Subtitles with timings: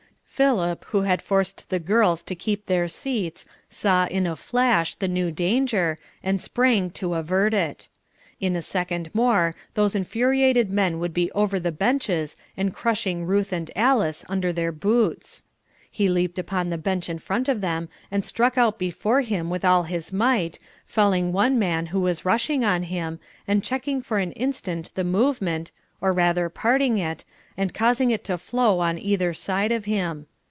[0.31, 5.07] Philip who had forced the girls to keep their seats saw, in a flash, the
[5.07, 7.89] new danger, and sprang to avert it.
[8.39, 13.53] In a second more those infuriated men would be over the benches and crushing Ruth
[13.53, 15.43] and Alice under their boots.
[15.91, 19.63] He leaped upon the bench in front of them and struck out before him with
[19.63, 20.57] all his might,
[20.87, 25.71] felling one man who was rushing on him, and checking for an instant the movement,
[25.99, 27.23] or rather parting it,
[27.55, 30.25] and causing it to flow on either side of him.